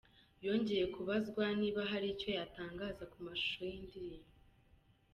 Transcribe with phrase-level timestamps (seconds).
[0.45, 4.31] Yongeye kubazwa niba hari icyo yatanngaza ku mashusho yindirimbo.